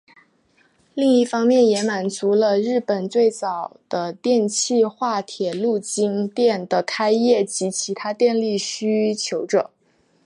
[0.95, 9.69] 另一方面也满足了日本最早的电气化铁路京电的开业及其他电力需求者。